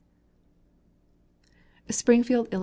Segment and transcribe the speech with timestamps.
[1.91, 2.59] ]SPRINGFIELD, ILLS.